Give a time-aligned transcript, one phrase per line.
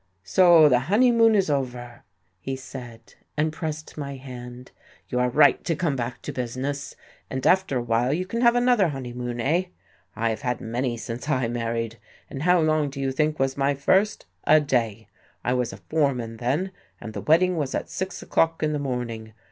[0.23, 2.03] "So, the honeymoon is over!"
[2.39, 4.71] he said, and pressed my hand.
[5.09, 6.95] "You are right to come back to business,
[7.29, 9.65] and after awhile you can have another honeymoon, eh?
[10.15, 11.99] I have had many since I married.
[12.31, 14.25] And how long do you think was my first?
[14.45, 15.07] A day!
[15.43, 19.33] I was a foreman then, and the wedding was at six o'clock in the morning.